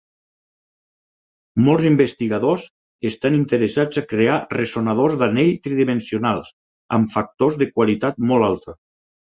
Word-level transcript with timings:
Molts 1.67 1.85
investigadors 1.89 2.65
estan 3.11 3.37
interessats 3.41 4.01
a 4.01 4.05
crear 4.15 4.41
ressonadors 4.57 5.21
d'anell 5.21 5.55
tridimensionals 5.69 6.53
amb 6.99 7.17
factors 7.19 7.61
de 7.63 7.71
qualitat 7.79 8.23
molt 8.33 8.53
alta. 8.53 8.79